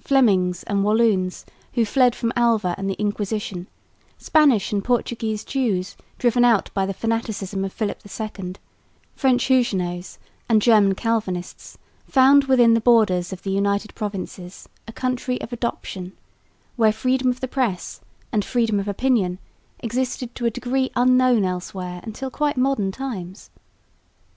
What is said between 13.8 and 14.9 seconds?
Provinces